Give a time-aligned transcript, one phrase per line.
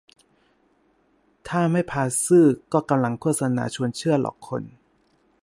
[1.47, 4.63] ถ้าไม่พาซื่อ ก็กำลังโฆษณาชวนเชื่อหลอกคน